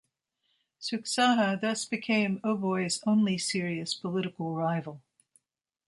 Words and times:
Suksaha 0.79 1.61
thus 1.61 1.85
became 1.85 2.39
Oboi's 2.39 3.03
only 3.05 3.37
serious 3.37 3.93
political 3.93 4.55
rival. 4.55 5.03